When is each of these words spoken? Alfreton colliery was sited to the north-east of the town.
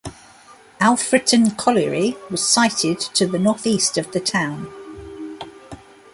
Alfreton 0.79 1.55
colliery 1.59 2.17
was 2.31 2.41
sited 2.43 2.99
to 2.99 3.27
the 3.27 3.37
north-east 3.37 3.99
of 3.99 4.11
the 4.13 4.19
town. 4.19 4.65